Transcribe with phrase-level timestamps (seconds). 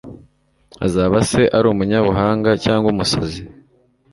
[0.85, 3.41] azaba se ari umunyabuhanga cyangwa umusazi